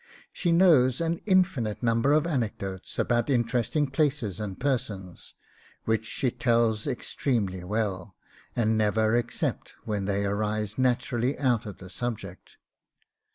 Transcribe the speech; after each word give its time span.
She 0.33 0.51
knows 0.51 0.99
an 0.99 1.19
infinite 1.27 1.83
number 1.83 2.11
of 2.11 2.25
anecdotes 2.25 2.97
about 2.97 3.29
interesting 3.29 3.85
places 3.85 4.39
and 4.39 4.59
persons, 4.59 5.35
which 5.85 6.07
she 6.07 6.31
tells 6.31 6.87
extremely 6.87 7.63
well, 7.63 8.15
and 8.55 8.75
never 8.75 9.13
except 9.13 9.75
when 9.83 10.05
they 10.05 10.25
arise 10.25 10.79
naturally 10.79 11.37
out 11.37 11.67
of 11.67 11.77
the 11.77 11.91
subject. 11.91 12.57